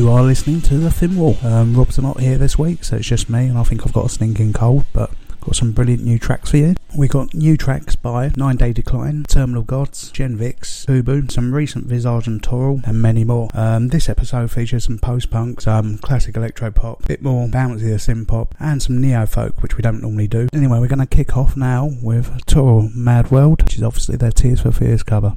[0.00, 1.36] You are listening to The Thin Wall.
[1.44, 4.06] Um, Rob's not here this week, so it's just me, and I think I've got
[4.06, 5.10] a stinking cold, but
[5.42, 6.74] got some brilliant new tracks for you.
[6.96, 11.84] We got new tracks by Nine Day Decline, Terminal Gods, Gen Vix, Fubu, some recent
[11.84, 13.50] Visage and Torul, and many more.
[13.52, 17.96] Um, this episode features some post punk, some classic electro pop, a bit more bouncier
[17.96, 20.48] synth pop, and some neo folk, which we don't normally do.
[20.54, 24.32] Anyway, we're going to kick off now with Torul Mad World, which is obviously their
[24.32, 25.34] Tears for Fears cover.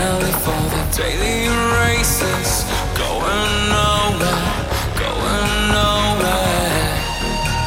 [0.00, 1.50] And for the daily
[1.82, 2.62] races,
[2.94, 4.46] going nowhere,
[4.94, 6.94] going nowhere.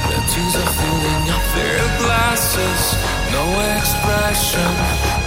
[0.08, 2.82] The tears are filling up their glasses,
[3.36, 3.44] no
[3.76, 4.72] expression,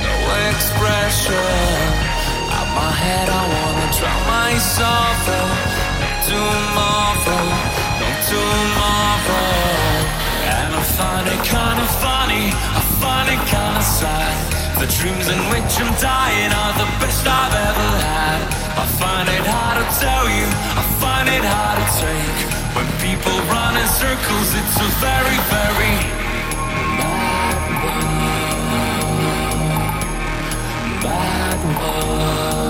[0.01, 0.17] no
[0.49, 1.85] expression.
[2.57, 5.49] Out my head, I wanna drown my sorrow.
[6.01, 7.47] No tomorrow,
[8.01, 9.53] no tomorrow.
[10.57, 14.64] And I find it kinda funny, I find it kinda sad.
[14.81, 18.41] The dreams in which I'm dying are the best I've ever had.
[18.77, 22.39] I find it hard to tell you, I find it hard to take.
[22.77, 25.97] When people run in circles, it's a very, very
[26.99, 28.25] bad world.
[31.03, 32.64] Bad world.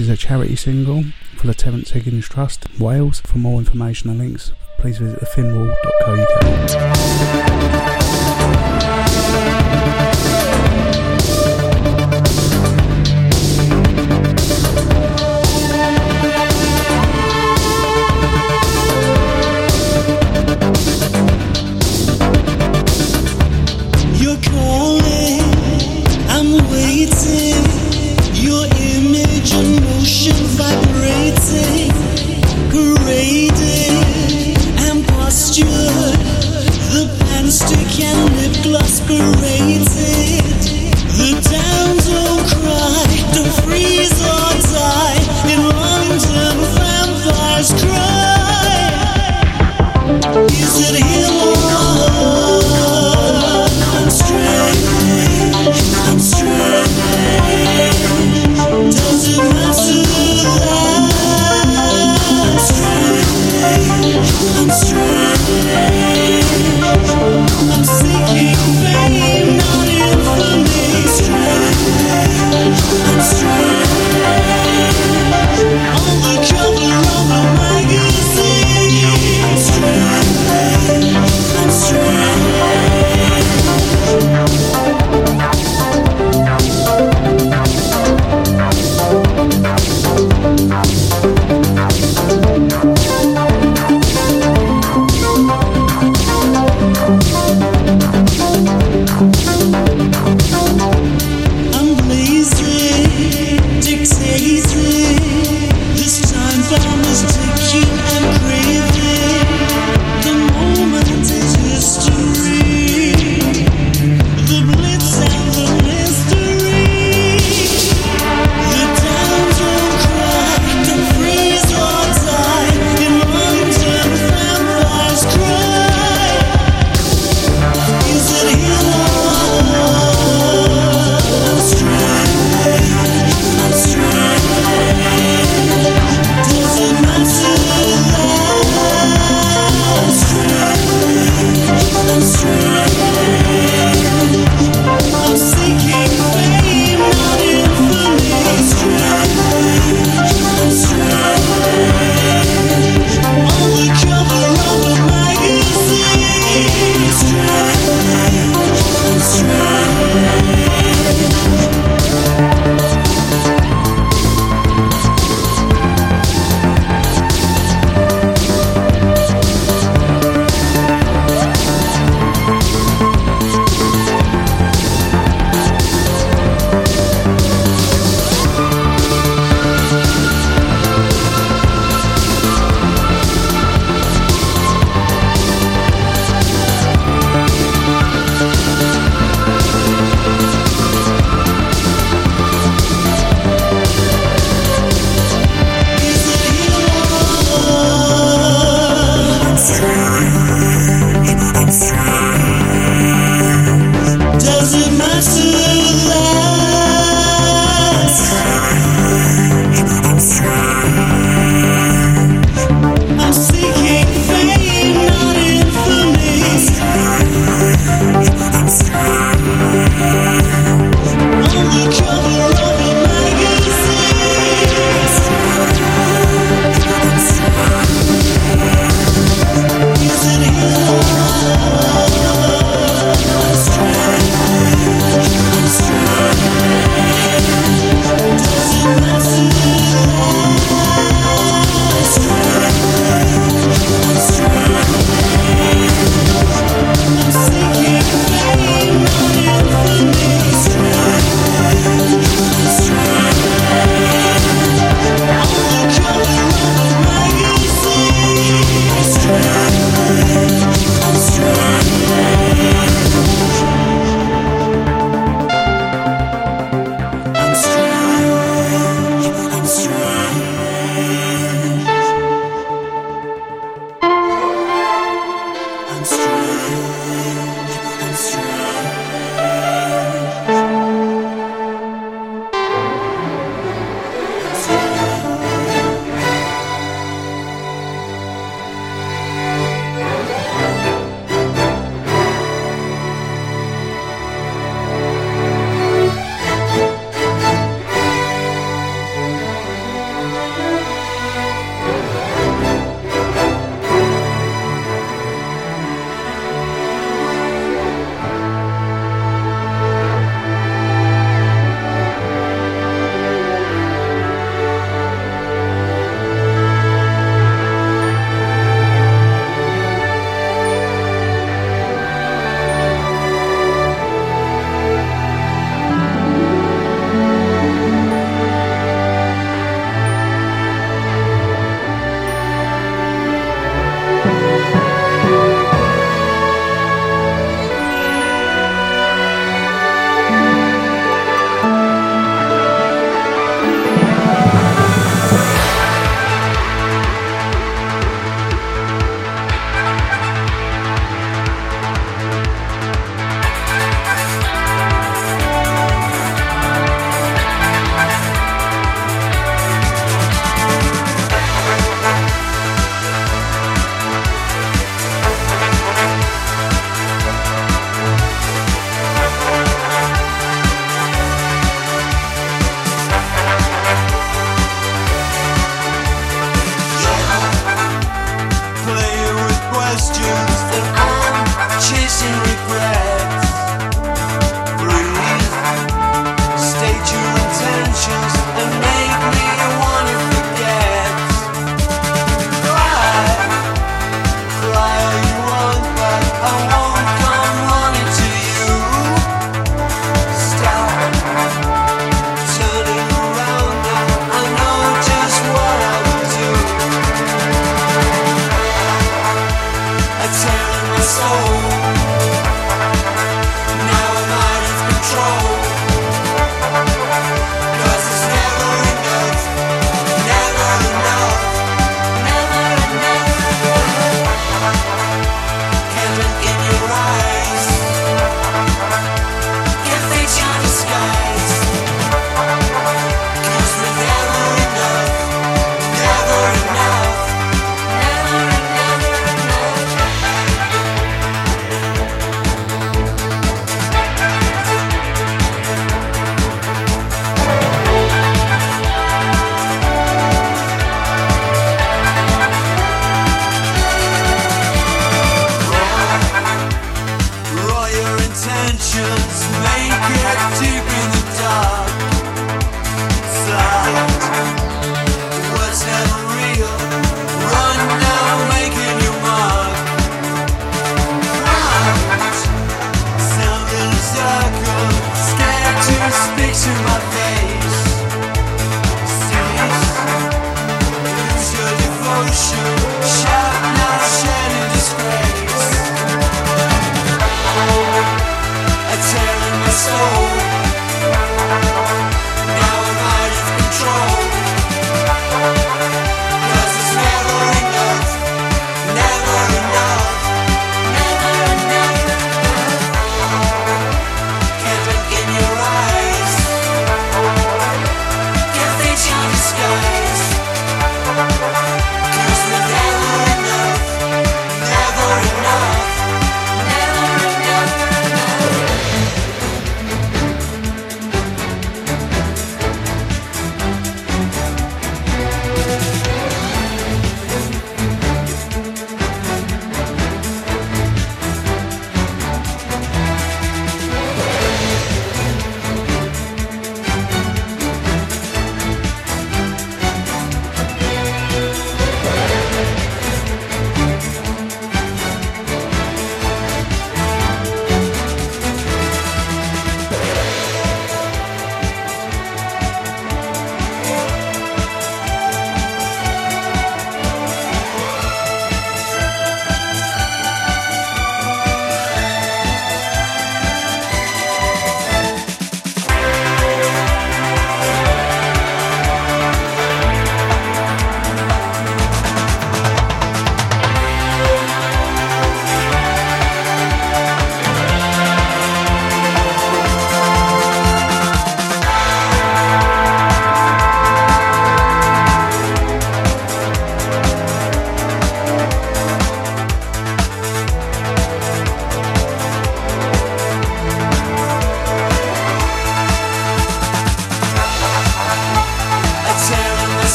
[0.00, 1.04] This is a charity single
[1.36, 3.20] for the Terence Higgins Trust, Wales.
[3.20, 8.09] For more information and links, please visit thethinwall.co.uk.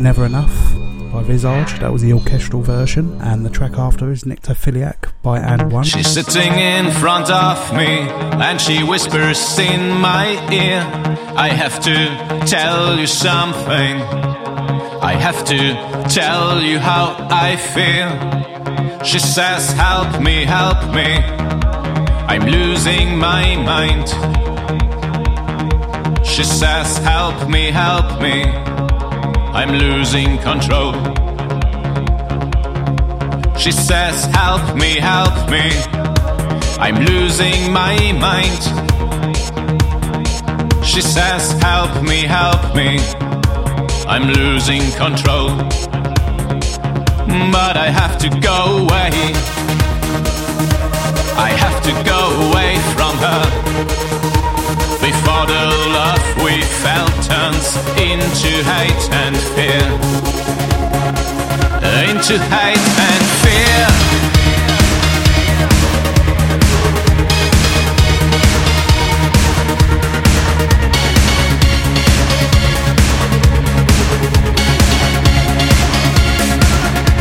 [0.00, 0.74] Never Enough
[1.12, 5.70] by Visage, that was the orchestral version, and the track after is Nectophiliac by And
[5.70, 5.84] One.
[5.84, 8.08] She's sitting in front of me
[8.40, 10.80] and she whispers in my ear,
[11.36, 14.00] I have to tell you something.
[15.02, 15.74] I have to
[16.08, 19.04] tell you how I feel.
[19.04, 21.16] She says, Help me, help me.
[22.26, 24.08] I'm losing my mind.
[26.26, 28.89] She says, Help me, help me.
[29.52, 30.92] I'm losing control.
[33.58, 35.70] She says, Help me, help me.
[36.78, 38.62] I'm losing my mind.
[40.84, 42.98] She says, Help me, help me.
[44.06, 45.48] I'm losing control.
[47.52, 49.10] But I have to go away.
[51.36, 54.19] I have to go away from her.
[55.22, 59.84] Before the love we felt turns into hate and fear.
[62.08, 63.86] Into hate and fear.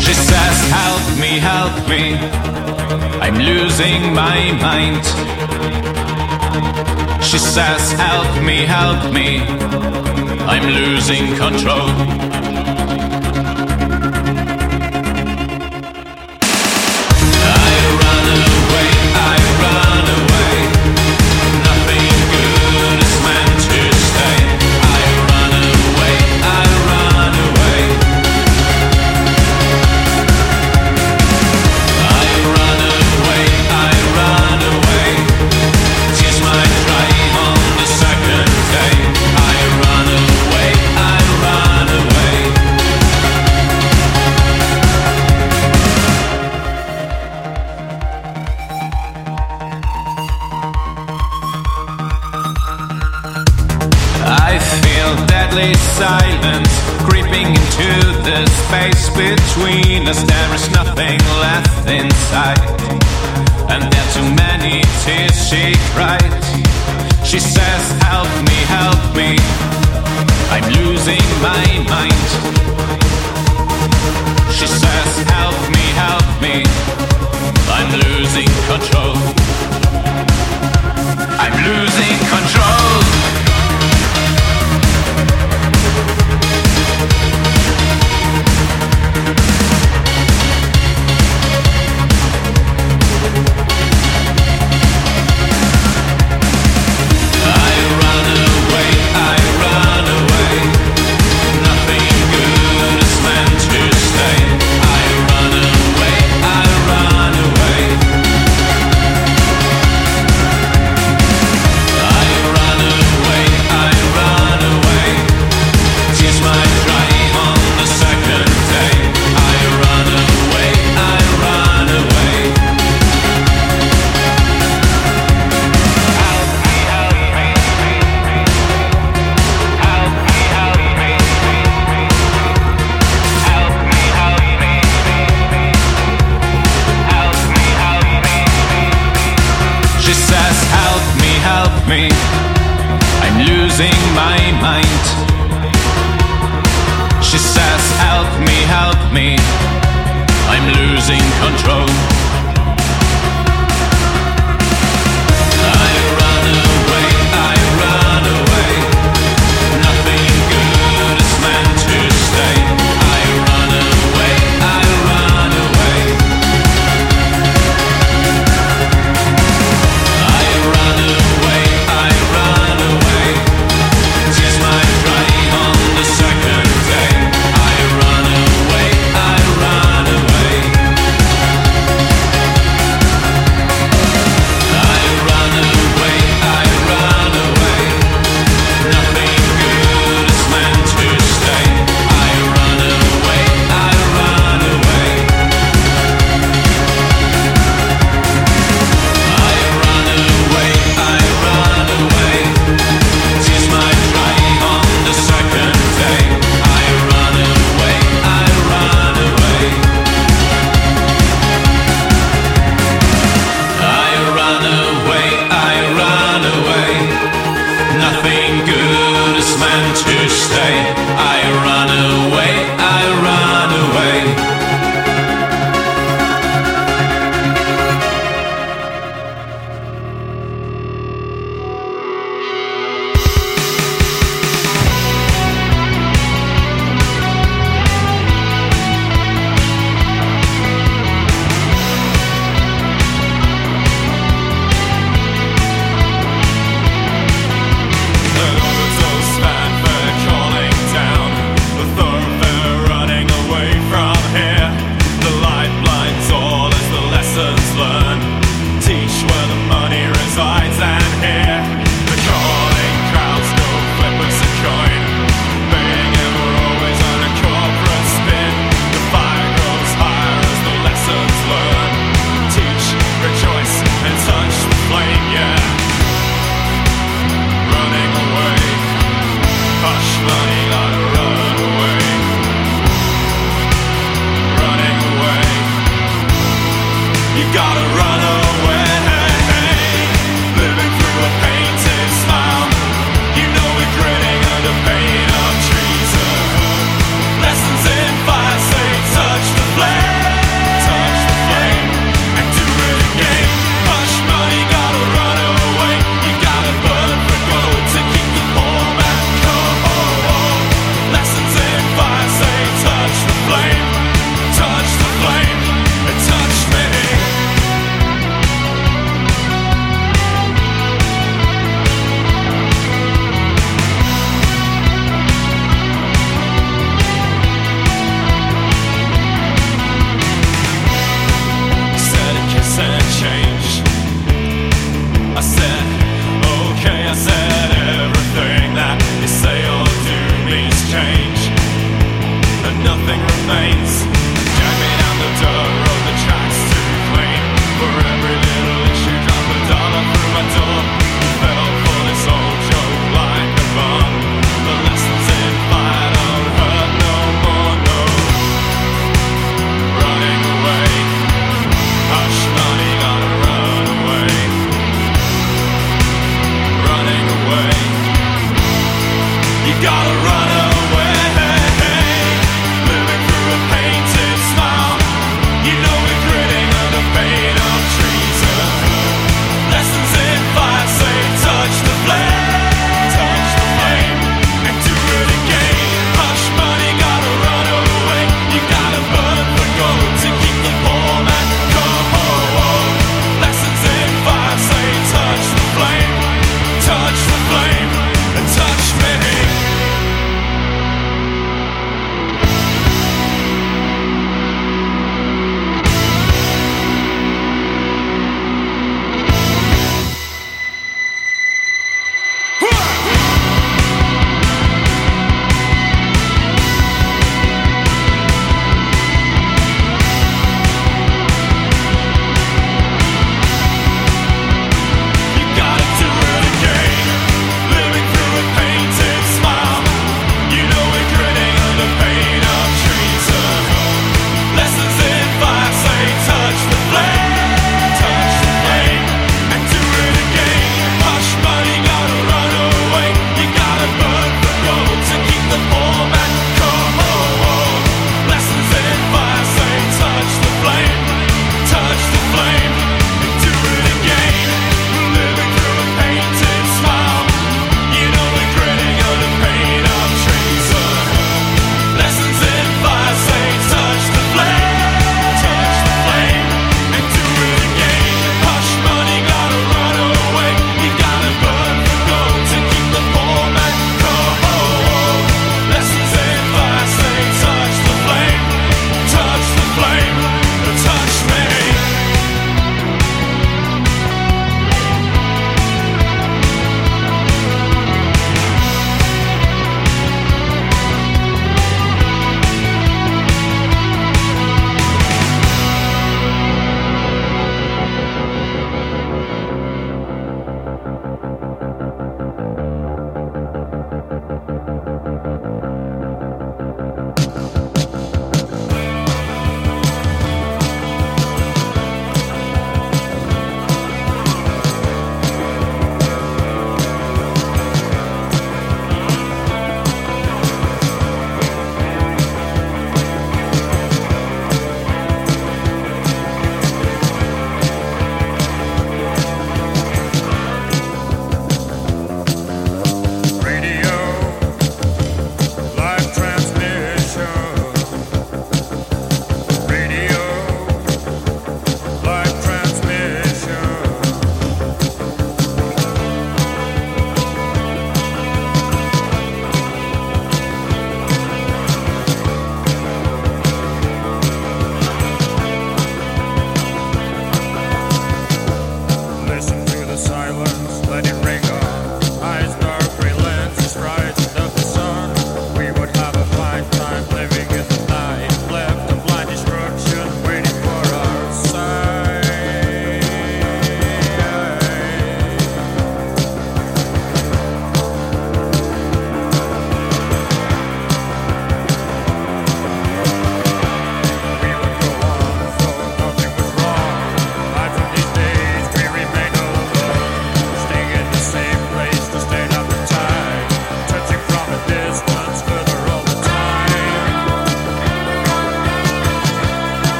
[0.00, 2.04] She says, Help me, help me.
[3.22, 5.04] I'm losing my mind.
[7.36, 9.40] She says, Help me, help me.
[10.46, 12.45] I'm losing control.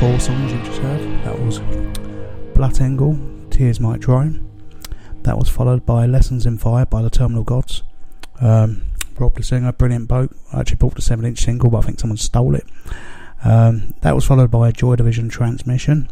[0.00, 1.58] Four songs you've just heard, that was
[2.54, 3.18] Blood Angle,
[3.50, 4.32] Tears Might Dry.
[5.24, 7.82] That was followed by Lessons in Fire by the Terminal Gods.
[8.40, 8.86] Um,
[9.18, 10.34] Rob the Singer, Brilliant Boat.
[10.54, 12.64] I actually bought the 7 inch single, but I think someone stole it.
[13.44, 16.08] Um, that was followed by Joy Division Transmission,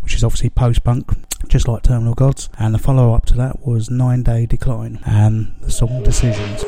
[0.00, 1.08] which is obviously post punk,
[1.46, 2.48] just like Terminal Gods.
[2.58, 6.64] And the follow up to that was Nine Day Decline and the song Decisions.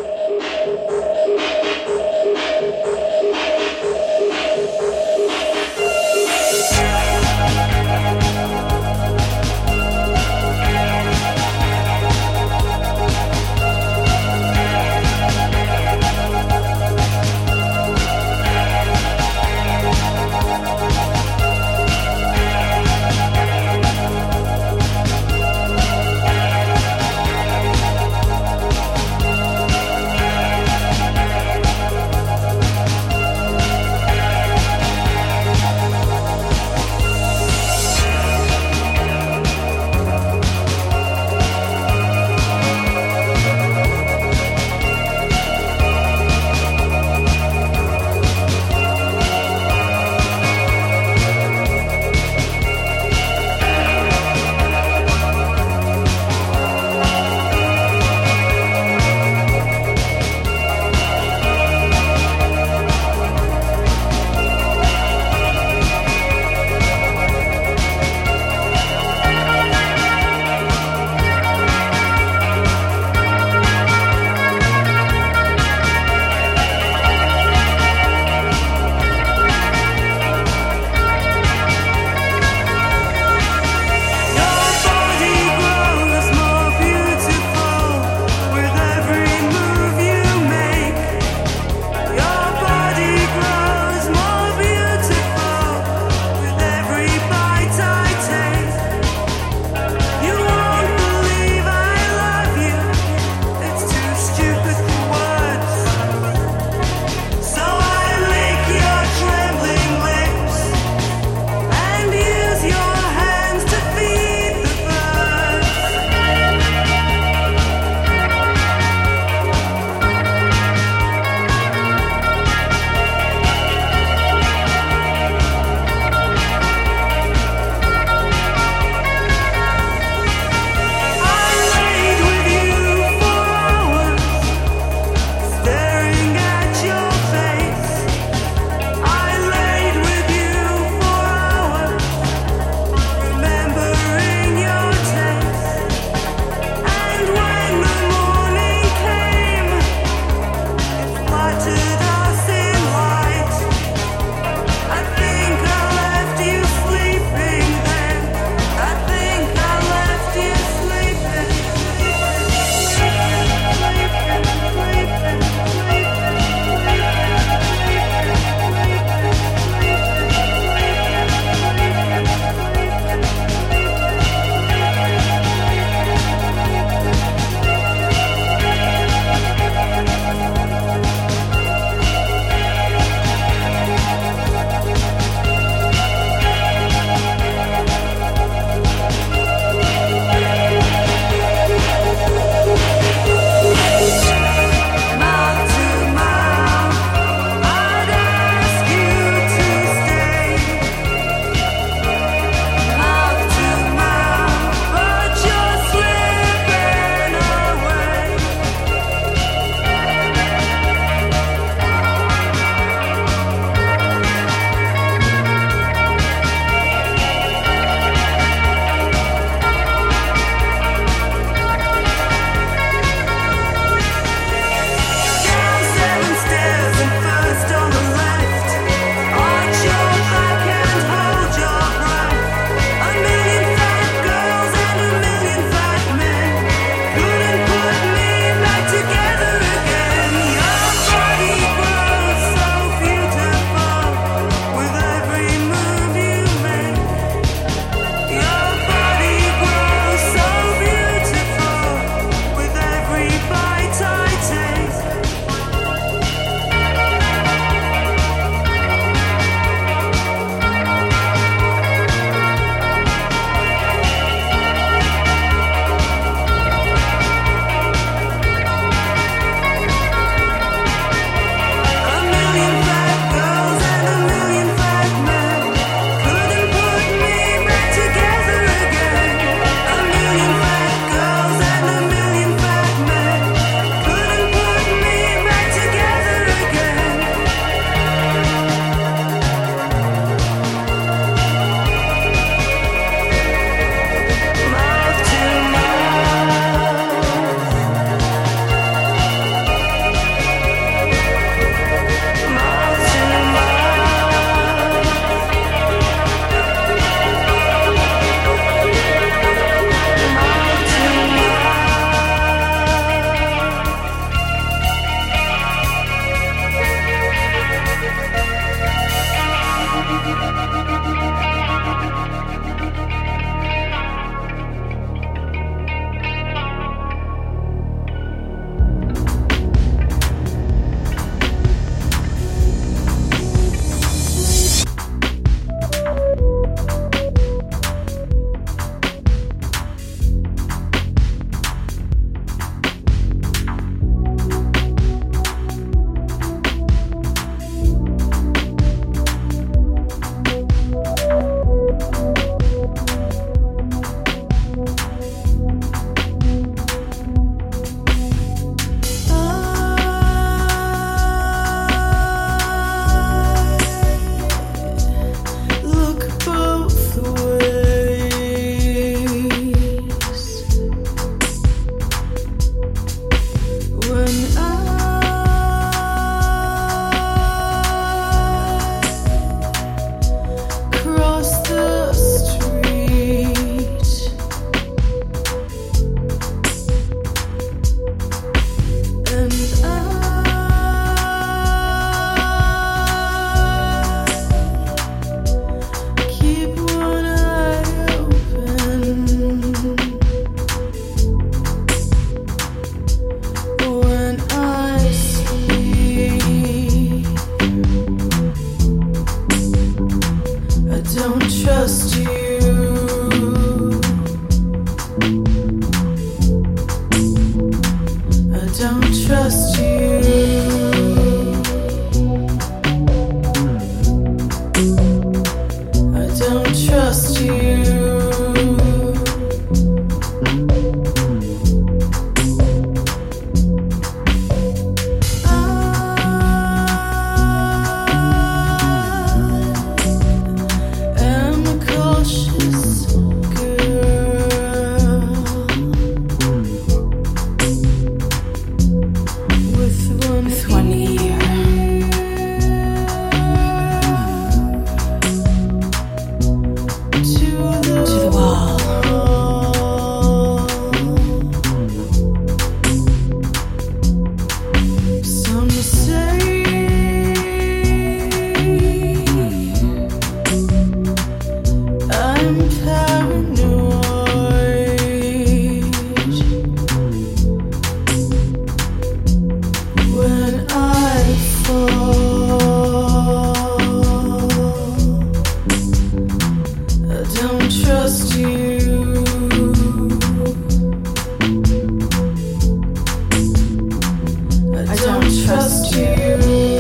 [495.31, 496.74] trust you.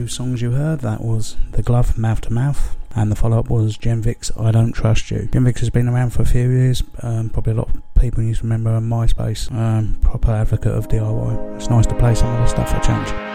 [0.00, 0.80] two songs you heard.
[0.80, 4.50] That was The Glove, Mouth to Mouth, and the follow up was Gen Vix, I
[4.50, 5.28] Don't Trust You.
[5.30, 8.22] Gen Vix has been around for a few years, um, probably a lot of people
[8.22, 9.52] used to remember MySpace.
[9.52, 11.56] Um, proper advocate of DIY.
[11.56, 13.29] It's nice to play some of the stuff for change.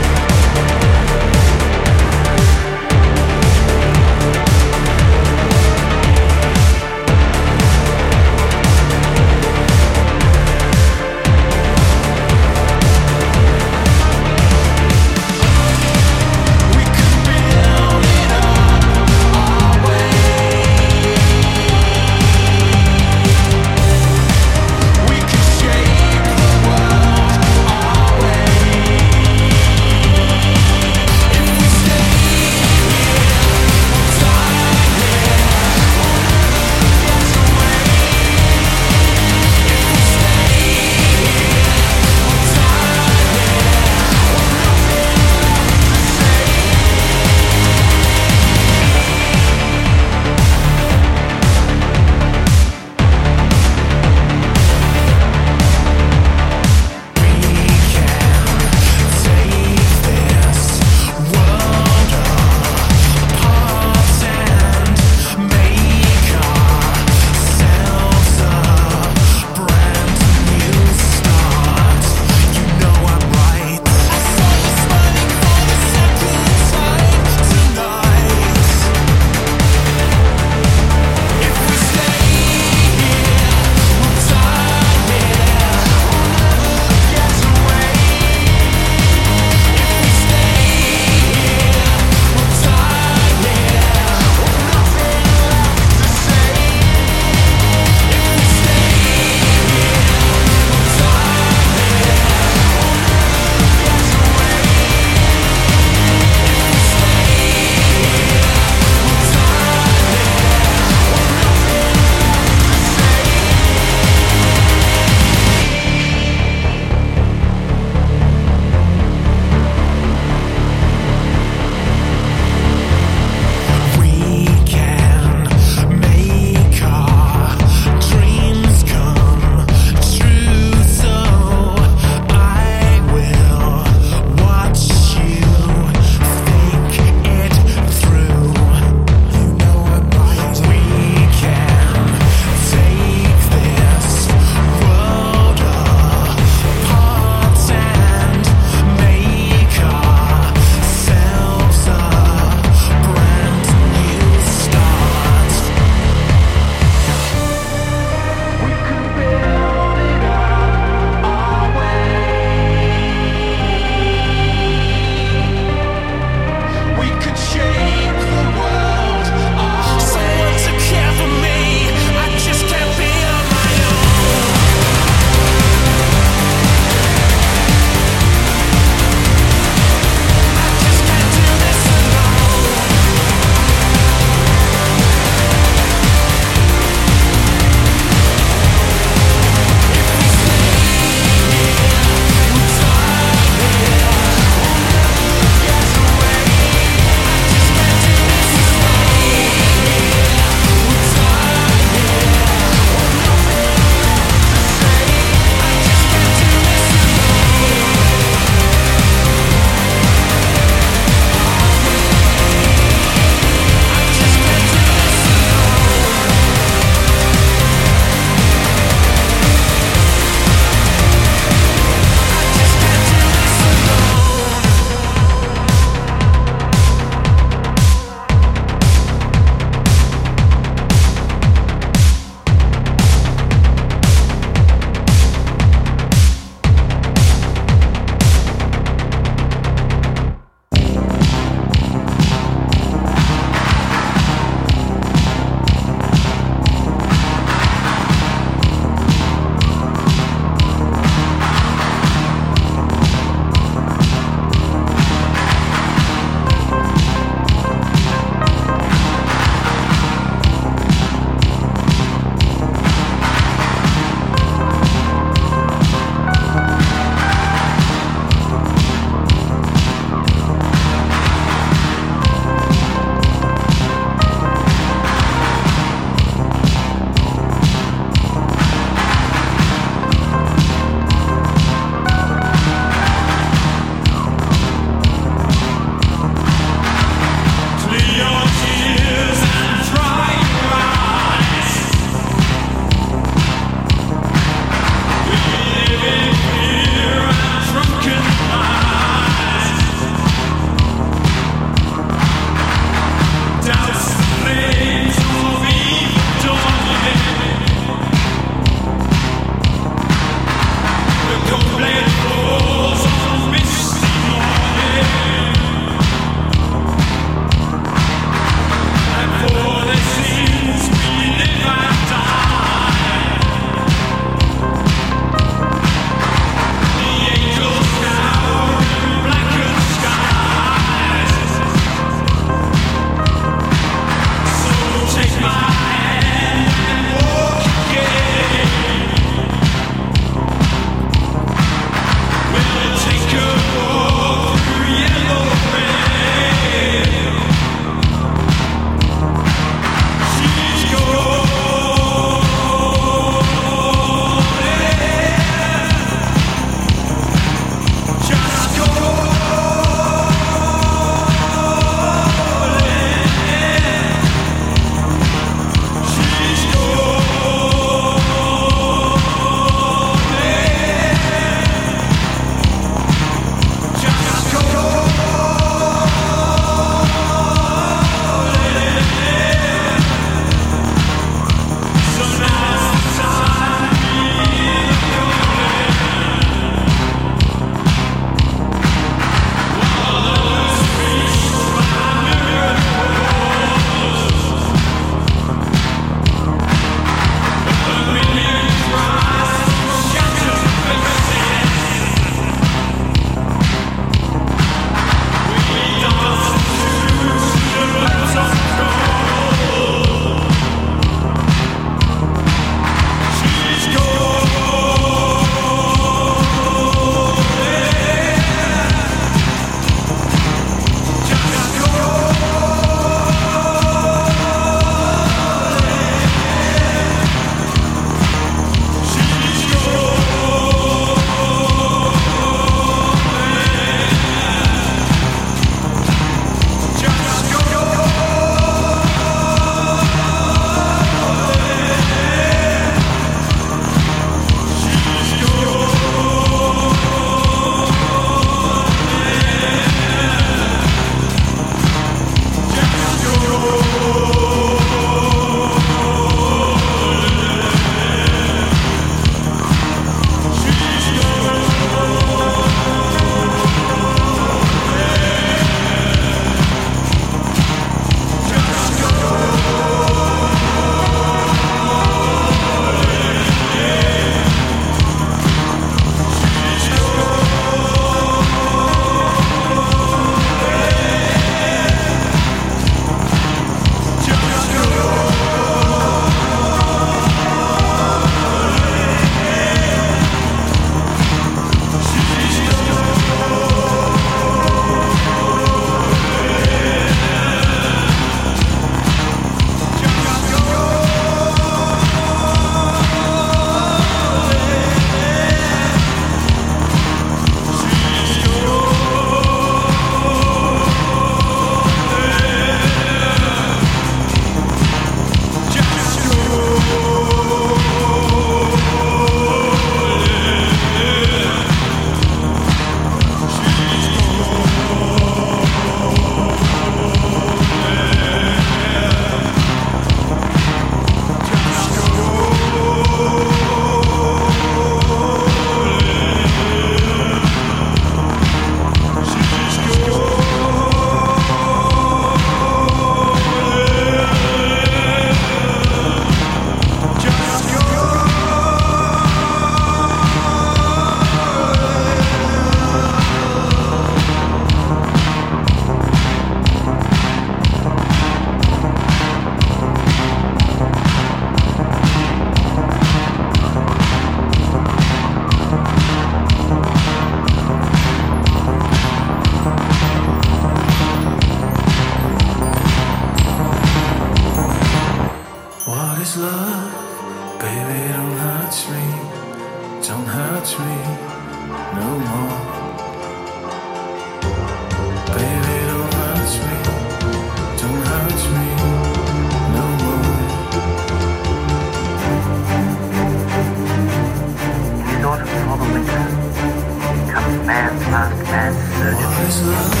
[599.51, 600.00] is love.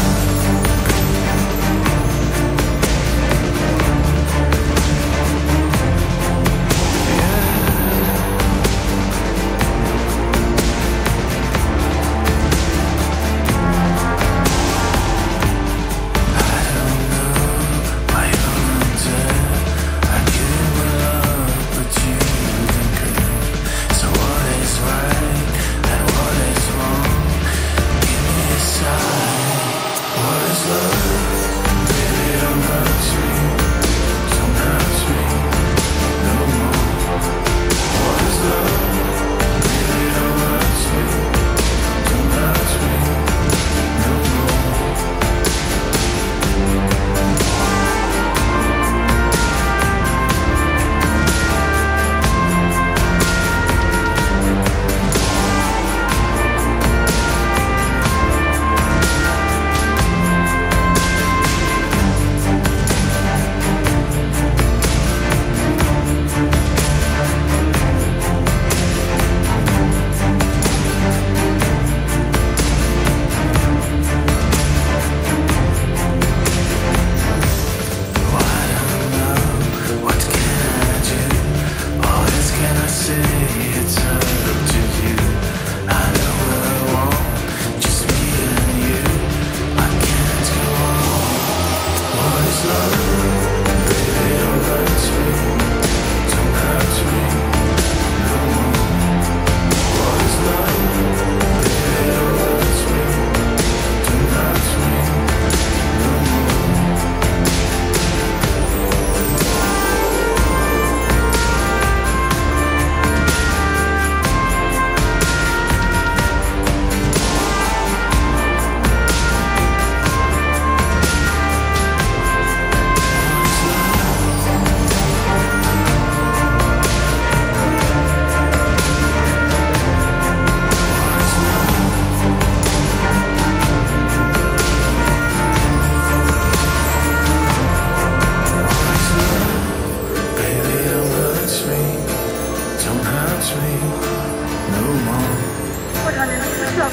[146.81, 146.89] Don't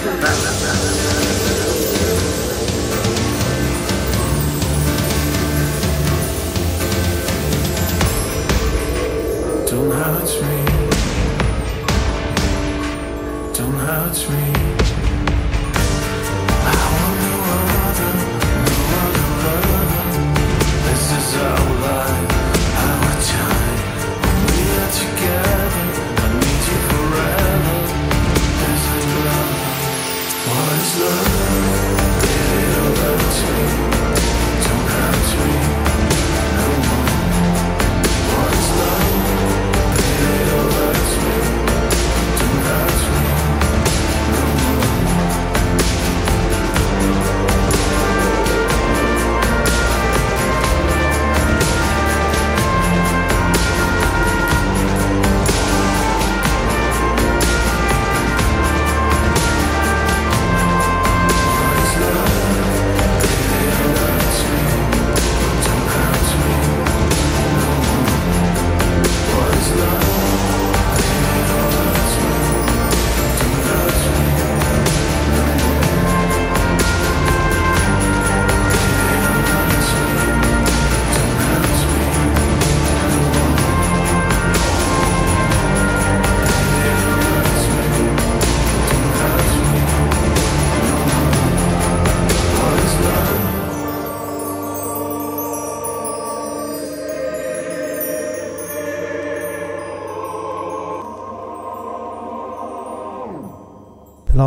[9.91, 10.68] hurt me.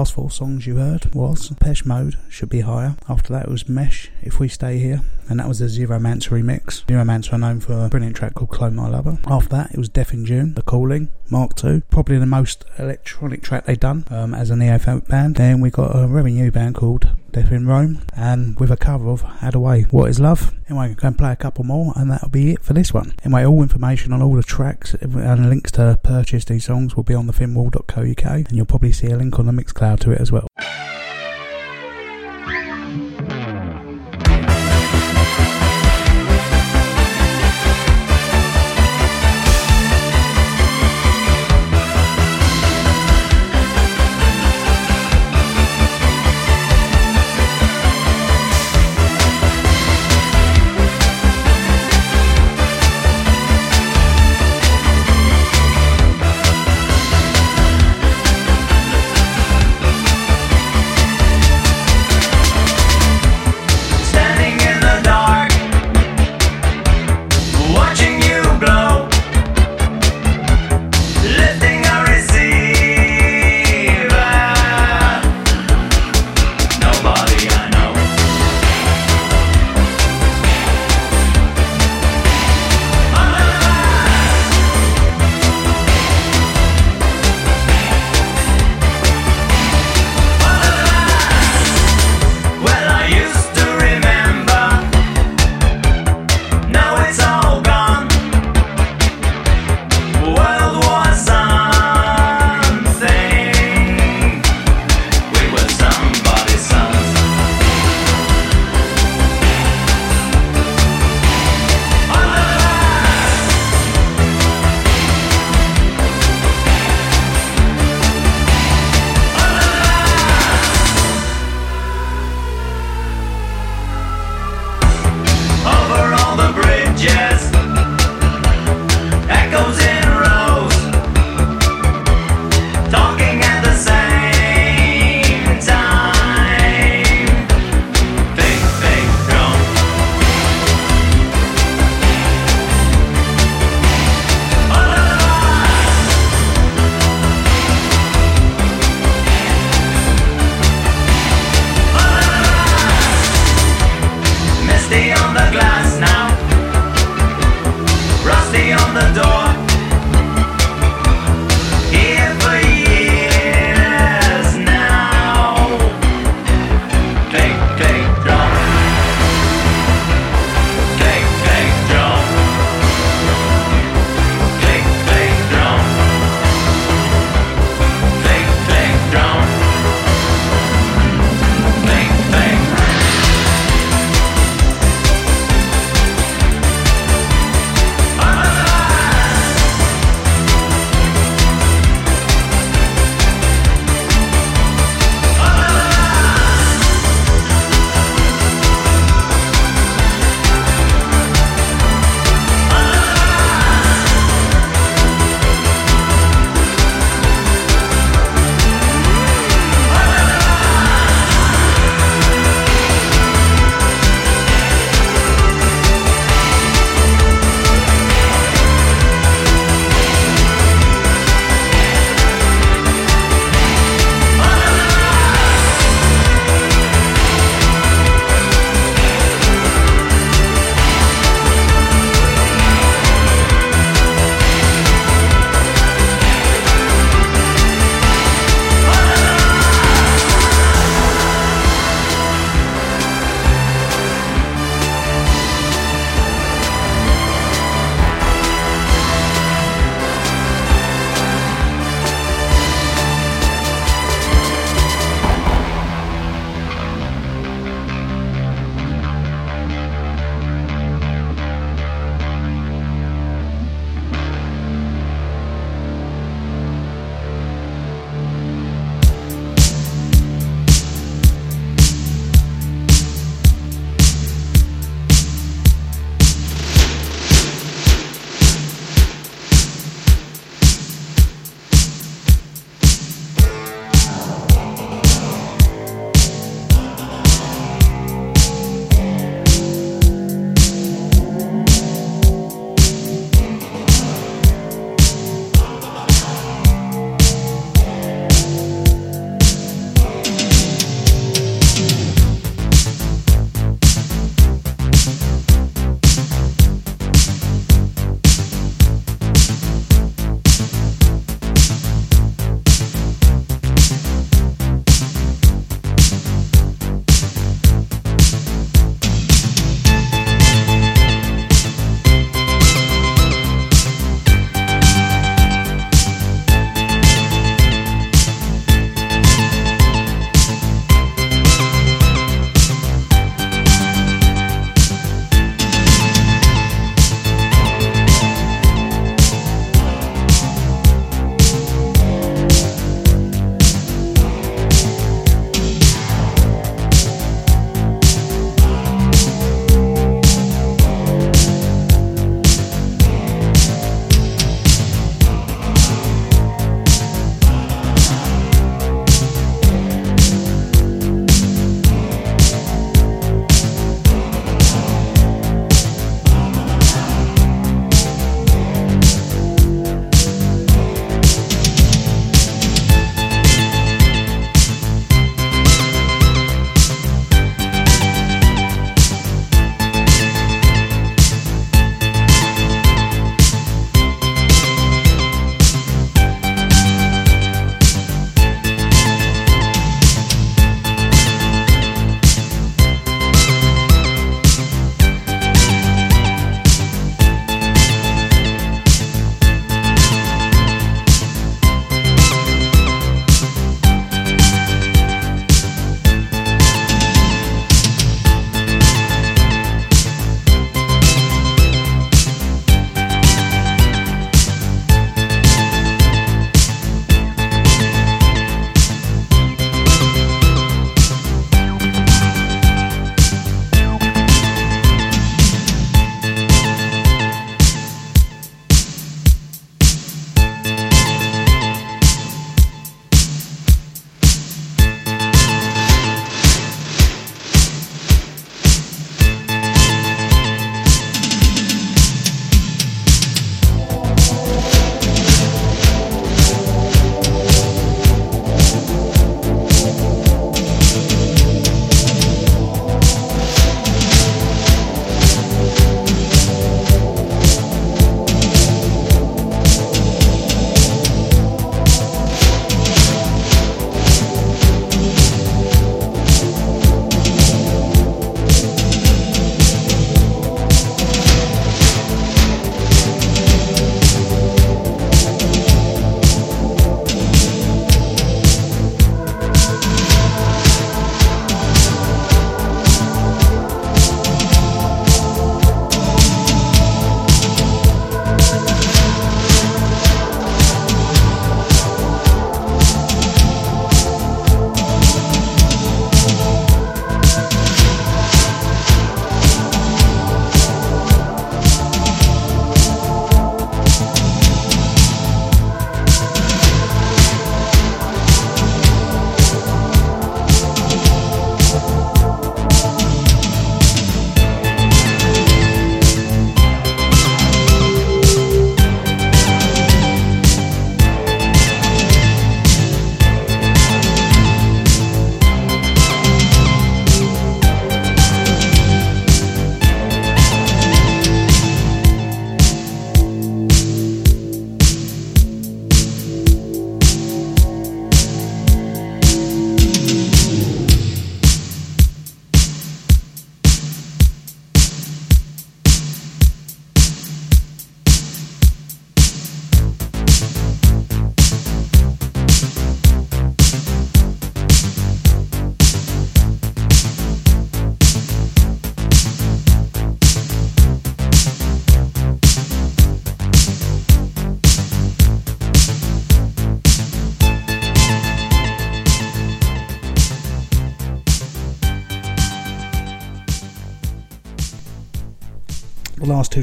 [0.01, 2.95] last four songs you heard was Depeche Mode, Should Be Higher.
[3.07, 6.83] After that, it was Mesh, If We Stay Here, and that was the Zeromancer remix.
[6.85, 9.19] Zeromancer are known for a brilliant track called Clone My Lover.
[9.27, 13.43] After that, it was Death in June, The Calling, Mark II, probably the most electronic
[13.43, 15.35] track they've done um, as a neo-folk band.
[15.35, 19.23] Then we got a revenue band called Death in Rome, and with a cover of
[19.23, 20.53] Haddaway, What Is Love.
[20.69, 23.13] Anyway, going to play a couple more, and that'll be it for this one.
[23.25, 27.15] Anyway, all information on all the tracks and links to purchase these songs will be
[27.15, 30.47] on thethinwall.co.uk, and you'll probably see a link on the Mixcloud to it as well.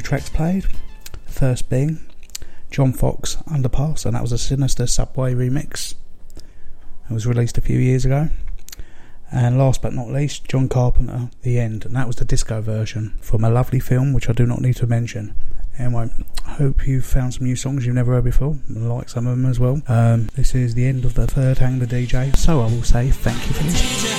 [0.09, 0.65] Tracks played.
[1.27, 1.99] First being
[2.71, 5.93] John Foxx Underpass, and that was a Sinister Subway remix.
[7.07, 8.29] It was released a few years ago.
[9.31, 13.19] And last but not least, John Carpenter, The End, and that was the disco version
[13.21, 15.35] from a lovely film which I do not need to mention.
[15.77, 16.09] Anyway,
[16.43, 19.37] I hope you've found some new songs you've never heard before, and like some of
[19.37, 19.79] them as well.
[19.87, 23.11] Um, this is the end of the third Hang the DJ, so I will say
[23.11, 24.18] thank you for listening.